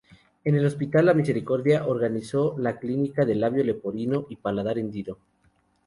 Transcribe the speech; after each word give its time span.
En 0.45 0.55
el 0.55 0.65
hospital 0.65 1.05
La 1.05 1.13
Misericordia 1.13 1.85
organizó 1.85 2.55
la 2.57 2.79
clínica 2.79 3.23
de 3.23 3.35
labio 3.35 3.63
leporino 3.63 4.25
y 4.31 4.35
paladar 4.37 4.79
hendido. 4.79 5.19